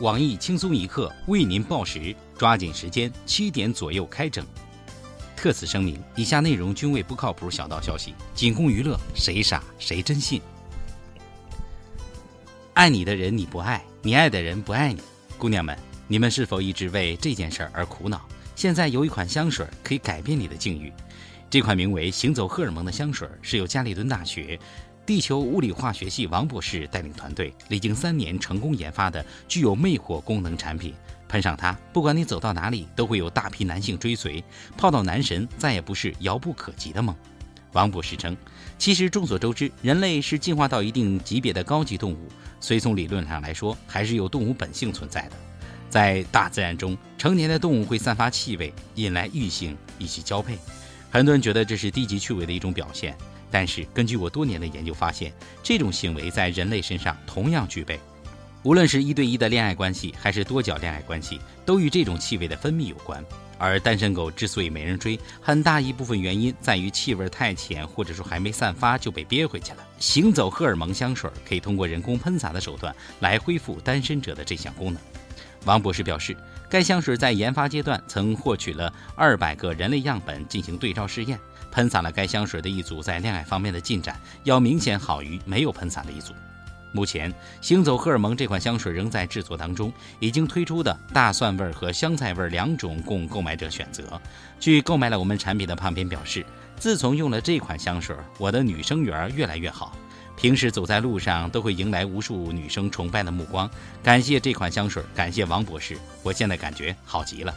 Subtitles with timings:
[0.00, 4.44] 网易轻松一刻为您报时，抓紧时间，七点左右开整。
[5.34, 10.42] 特此声明，以下内容均为不靠谱小道消息，仅供娱乐，谁傻谁真信。
[12.74, 15.00] 爱你的人你不爱，你爱的人不爱你。
[15.38, 15.74] 姑娘们，
[16.06, 18.20] 你们是否一直为这件事儿而苦恼？
[18.54, 20.92] 现在有一款香水可以改变你的境遇，
[21.48, 24.60] 这款名为“行走荷尔蒙”的香水是由加利敦大学
[25.06, 30.92] 地球物理化学系王博士带领团队历经三年成功研发的具有魅惑功能产品。
[31.28, 34.42] 喷上它，不管你走到哪里，都会有大批男性追随，
[34.76, 37.14] 泡到男神再也不是遥不可及的梦。
[37.72, 38.36] 王博士称，
[38.78, 45.32] 其实众所周知，人类是进化到一定级别的高级动物，所以从理论上来说，还是有动物本性存在的。
[45.88, 50.58] 在大自然中，成年的动物会散发气味，引来异性一起交配。
[51.10, 53.16] 很多人觉得这是低级趣味的一种表现，
[53.50, 55.32] 但是根据我多年的研究发现，
[55.62, 57.98] 这种行为在人类身上同样具备。
[58.62, 63.24] 无论是一对一的恋爱关系，还是多角恋爱关系，都与这种气味的分泌有关。
[63.58, 69.78] 而单身狗之所以没人追，很大一部分原因在于气味太浅，或者说还没散发就被憋回去了。
[69.98, 75.00] 行走荷尔蒙香水可以通过人工喷洒的手段来恢复单身者的这项功能。
[75.64, 76.36] 王博士表示，
[76.68, 81.38] 该香水在研发阶段曾获取了二百个人类样本进行对照试验，
[81.70, 86.32] 喷洒了该香水的一组在恋爱方面的进展要明显好于没有喷洒的一组。
[86.92, 94.18] 目前，行走荷尔蒙这款香水仍在制作当中，已经推出的大蒜味和香菜味两种供购买者选择。
[94.58, 96.44] 据购买了我们产品的胖编表示，
[96.78, 99.94] 自从用了这款香水，我的女生缘越来越好，
[100.36, 103.68] 平时走在路上都会迎来无数女生崇拜的目光。
[104.02, 107.54] 感谢这款香水，感谢王博士，我现在感觉好极了。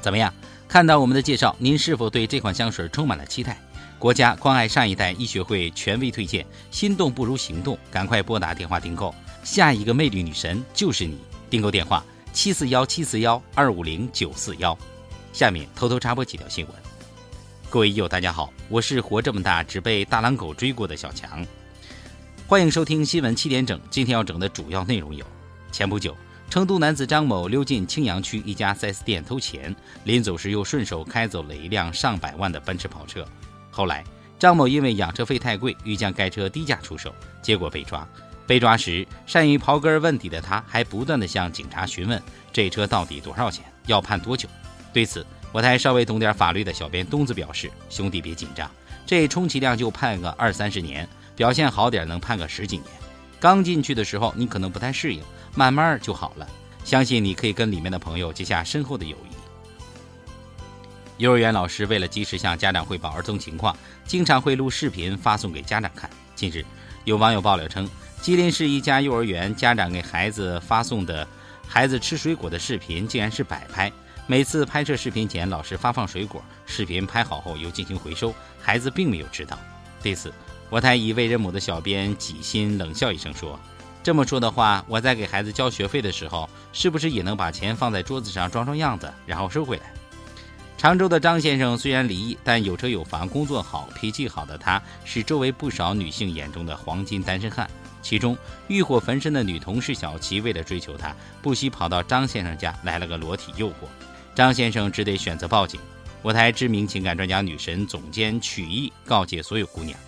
[0.00, 0.32] 怎么样？
[0.68, 3.58] 看到我们的介绍，您是否对这款香水充满了期待？
[3.98, 11.18] 国家关爱上一代医学会权威推荐，心动不如行动，赶快拨打电话订购，下一个魅力女神就是你。
[11.48, 14.76] 订购电话：七四幺七四幺二五零九四幺。
[15.32, 16.93] 下面偷偷插播几条新闻。
[17.74, 21.44] 各位友大家好，我是活这么大只被大狼狗追过的小强，
[22.46, 23.80] 欢迎收听新闻七点整。
[23.90, 25.26] 今天要整的主要内容有：
[25.72, 26.16] 前不久，
[26.48, 29.74] 成都男子张某溜进青羊区一家 4S 店偷钱，
[30.04, 33.26] 临走时又顺手开走了一辆上百万的奔驰跑车。
[33.72, 34.04] 后来，
[34.38, 37.12] 张某因为养车费太贵，欲将该车低价出售，
[37.42, 38.06] 结果被抓。
[38.46, 44.48] 被抓时，善于刨根问底的他，还不断地向警察询问这车到底多少钱，要判多久。
[44.92, 48.68] 对此，我台稍微懂点法律的小编东子表示：“兄弟别紧张，
[49.06, 52.88] 这充其量就判个二三十年，表现好点能判个十几年。
[53.38, 55.22] 刚进去的时候你可能不太适应，
[55.54, 56.48] 慢慢就好了。
[56.82, 59.36] 相信你可以跟里面的朋友结下深厚的友谊。”
[61.22, 66.10] 幼儿园老师为了及时向家长汇报儿童情况，经常会录视频发送给家长看。
[66.34, 66.64] 近日，
[67.04, 67.88] 有网友爆料称，
[68.20, 71.24] 吉林市一家幼儿园家长给孩子发送的
[71.64, 73.92] 孩子吃水果的视频竟然是摆拍。
[74.26, 79.58] 每次拍摄视频前，老师发放水果，视频拍好后又进行回收，孩子并没有知道。
[80.02, 80.32] 对此，
[80.70, 83.60] 我台以为人母的小编几心冷笑一声说
[84.02, 89.92] ：“这么说的话，我在给孩子交学费的时候，是不是也能把钱放在桌子上装装样子，然后收回来？”
[90.78, 97.68] 常州的张先生虽然离异，但有车有房，工作好，脾气好的他，是周围不少女性眼中的黄金单身汉。
[98.00, 98.36] 其中
[98.68, 103.86] 欲火焚身的女同事小琪，为了追求他，不惜跑到张先生家来了个裸体诱惑，
[104.34, 105.80] 张先生只得选择报警。
[106.20, 109.98] 我台知名情感专家女神总监曲艺告诫所有姑娘：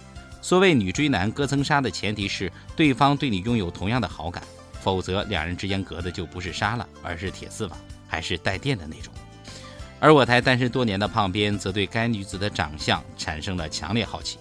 [0.41, 4.43] 所谓女追男隔层纱的前提是对方对你拥有同样的好感，
[4.81, 7.79] 否则两人之间隔的就不是纱了，而是铁丝网，
[8.09, 9.13] 还是带电的那种。
[10.01, 14.39] 而我台单身多年的胖编则对该女子的长相产生了强烈好奇。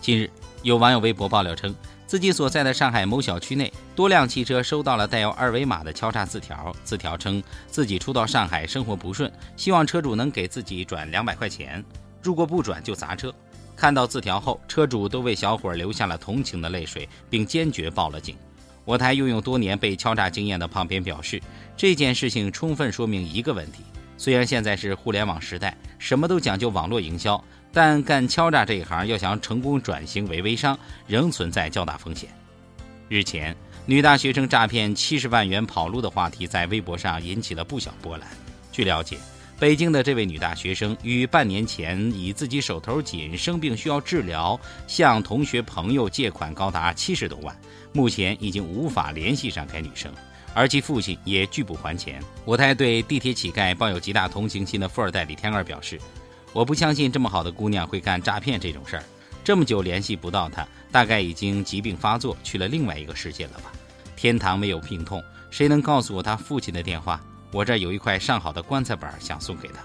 [0.00, 0.30] 近日，
[0.62, 1.74] 有网友微博爆料称，
[2.10, 6.74] 自己所在的上海某小区内多辆汽车收到了带有二维码的敲诈字条。
[6.82, 11.84] 字条称自己初到上海，生活不顺，希望车主能给自己转两百块钱，
[12.20, 13.32] 如果不转就砸车。
[13.76, 18.34] 看到字条后，车主都为小伙流下了同情的泪水，并坚决报了警。
[18.84, 21.40] 我台拥有多年被敲诈经验的胖编表示，
[21.76, 23.84] 这件事情充分说明一个问题：
[24.16, 27.40] 虽然现在是互联网时代，什么都讲究网络营销，
[27.72, 32.28] 但干敲诈这一行要想成功转型为微商，仍存在较大风险。
[33.08, 33.56] 日前，
[33.86, 38.28] 女大学生诈骗七十万元跑路的话题在微博上引起了不小波澜。
[38.72, 39.18] 据了解，
[39.58, 47.56] 北京的这位女大学生于半年前以自己手头紧、生病需要治疗，向同学朋友借款高达七十多万，
[47.92, 50.12] 目前已经无法联系上该女生，
[50.54, 52.22] 而其父亲也拒不还钱。
[52.44, 56.00] 我台对地铁乞丐抱有极大同情心的富二代李天二表示
[56.52, 59.04] ：“我不相信这么好的姑娘会干诈骗这种事儿，
[59.44, 63.72] 这么久联系不到她，大概已经疾病发作去了另外一个世界了吧。”
[64.16, 67.20] 天堂没有病痛，谁能告诉我他父亲的电话？
[67.52, 69.76] 我这有一块上好的棺材板，想送给他。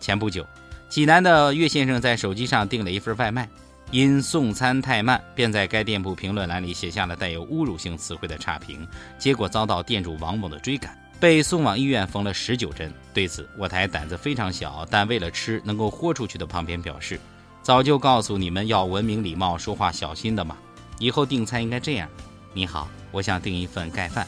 [0.00, 0.46] 前不久，
[0.88, 3.48] 济南的岳先生在手机上订了一份外卖，
[3.90, 8.88] 因送餐太慢，便在该店铺评论栏里写下了带有侮辱性词汇的差评，
[9.18, 12.90] 结果遭到店主王某的追赶，被送往医院缝了十九针。
[13.12, 17.20] 对此，我台胆子非常小，但为了吃能够豁出去的旁边表示
[17.62, 20.56] ：“早就告诉你们要文明礼貌，说话小心的嘛，
[20.98, 22.08] 以后订餐应该这样。
[22.54, 24.26] 你好，我想订一份盖饭。”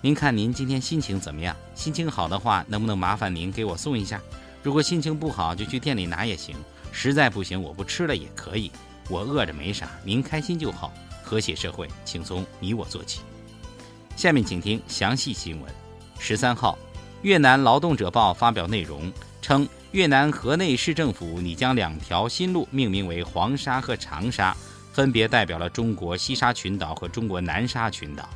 [0.00, 1.56] 您看，您今天心情怎么样？
[1.74, 4.20] 心情好的话，能不能麻烦您给我送一下？
[4.62, 6.54] 如果心情不好，就去店里拿也行。
[6.92, 8.70] 实在不行，我不吃了也可以。
[9.10, 10.92] 我饿着没啥，您开心就好。
[11.20, 13.22] 和谐社会，请从你我做起。
[14.14, 15.87] 下面请听详细新闻。
[16.18, 16.76] 十三号，
[17.22, 19.10] 越南劳动者报发表内容
[19.40, 24.54] 称，越南河内市政府拟将两条新路命名为黄沙和长沙，
[24.92, 28.28] 分别代表了中国西沙群岛和中国南沙群岛。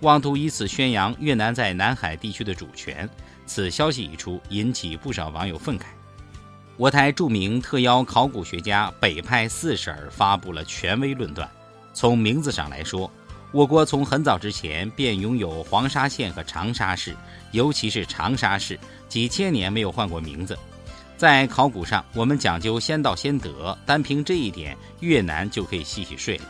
[0.00, 3.08] 妄图以此宣扬越南在南海地区的主权，
[3.44, 5.82] 此消息一出，引起不少网友愤慨。
[6.76, 11.50] 我台著名特邀考古学家北派四婶发布了权威论断。
[11.94, 13.10] 从名字上来说，
[13.52, 17.16] 我国从很早之前便拥有黄沙县和长沙市，
[17.52, 18.78] 尤其是长沙市，
[19.08, 20.58] 几千年没有换过名字。
[21.16, 26.44] 在考古上，我们讲究先到先得，单凭这一点，越南就可以洗洗睡了。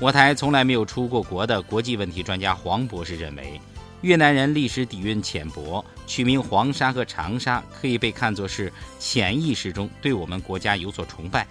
[0.00, 3.60] 我台从来没有出过国的国际问题专家黄博士认为，
[4.00, 11.46] 越南人历史底蕴浅薄，取名黄沙和长沙可以被看作是潜意识中对我们国家有所崇拜。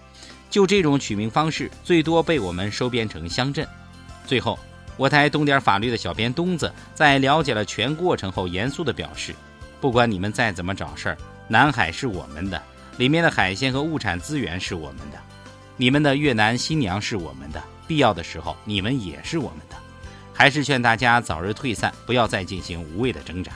[0.50, 3.66] 就这种取名方式，最多被我们收编成乡镇。
[4.25, 4.58] 最后，
[4.98, 9.34] 我台懂点法律的小编东子在了解了全过程后，严肃地表示：
[9.81, 11.18] 不管你们再怎么找事儿，
[11.48, 12.62] 南海是我们的，
[12.98, 15.18] 里面的海鲜和物产资源是我们的，
[15.78, 17.62] 你们的越南新娘是我们的。
[17.86, 19.75] 必要的时候，你们也是我们的，
[20.34, 23.52] 还是劝大家早日退散，不要再进行无谓的挣扎。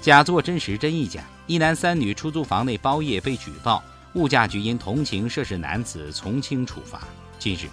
[0.00, 3.84] 假作真实真亦假，一男三女出租房内包夜被举报，
[4.14, 7.02] 物价局因同情涉事男子从轻处罚。
[7.38, 7.68] 近日，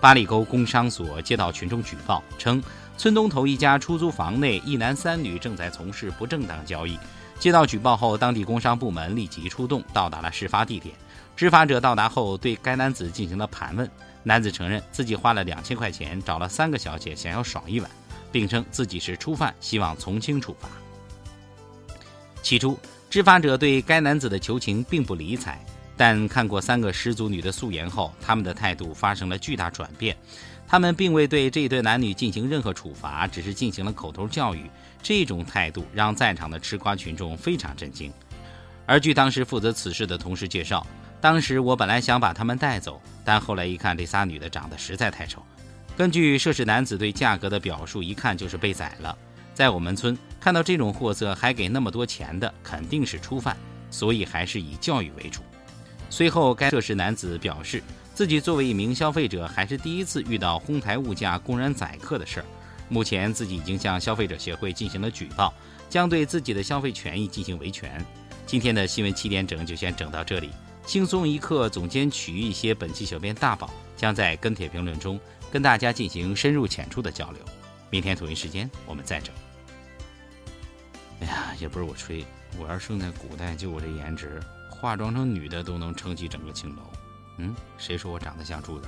[0.00, 2.62] 八里沟工商所接到群众举报，称
[2.96, 6.98] 村东头一家出租房内一男三女正在从事不正当交易。
[7.38, 10.94] 接到举报后，当地工商部门立即出动，到达了事发地点。
[11.34, 13.90] 执法者到达后，对该男子进行了盘问。
[14.22, 17.90] 男子承认自己花了两千块钱找了三个小姐，想要爽一晚，
[18.32, 20.68] 并称自己是初犯，希望从轻处罚。
[22.42, 22.78] 起初，
[23.10, 25.64] 执法者对该男子的求情并不理睬，
[25.96, 30.16] 但看过三个失足女的素颜后，他们的态度发生了巨大转变。
[30.68, 34.68] 他们并未对这对男女进行任何处罚，只是进行了口头教育。
[35.00, 38.12] 这种态度让在场的吃瓜群众非常震惊。
[38.84, 40.84] 而据当时负责此事的同事介绍，
[41.20, 45.40] 当时我本来想把他们带走，但后来一看，这仨女的长得实在太丑。
[45.96, 49.16] 根据涉事男子对价格的表述，一看就是被宰了。
[49.54, 53.56] 在我们村看到这种货色还给那么多钱的，肯定是初犯，
[53.90, 55.40] 所以还是以教育为主。
[56.08, 57.82] 随后，该涉事男子表示，
[58.14, 62.46] 自己作为一名消费者，还是第一次遇到哄抬物价、公然宰客的事儿。
[62.88, 65.52] 目前自己已经向消费者协会进行了举报，
[65.90, 68.04] 将对自己的消费权益进行维权。
[68.46, 70.50] 今天的新闻七点整就先整到这里。
[70.86, 72.72] 轻松一刻，总监取一些。
[72.72, 75.18] 本期小编大宝将在跟帖评论中
[75.50, 77.40] 跟大家进行深入浅出的交流。
[77.90, 79.34] 明天同一时间我们再整。
[81.20, 82.24] 哎呀，也不是我吹，
[82.56, 84.40] 我要生在古代，就我这颜值，
[84.78, 86.82] 化妆成女的都能撑起整个青楼。
[87.38, 88.86] 嗯，谁说我长得像柱子？